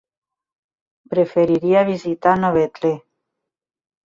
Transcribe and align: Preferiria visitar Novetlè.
Preferiria 1.13 1.83
visitar 1.91 2.35
Novetlè. 2.45 2.93